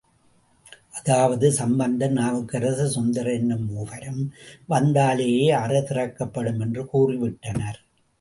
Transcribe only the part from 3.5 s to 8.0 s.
மூவரும் வந்தாலேயே அறை திறக்கப்படும் என்று கூறிவிட்டனர்.